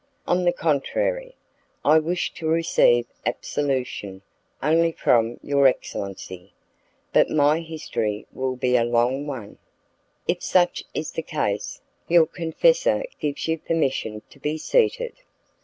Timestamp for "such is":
10.41-11.11